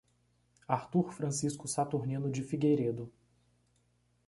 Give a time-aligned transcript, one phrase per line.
[0.67, 3.13] Artur Francisco Saturnino de Figueiredo